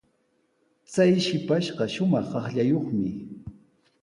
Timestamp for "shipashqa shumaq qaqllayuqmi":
1.25-3.09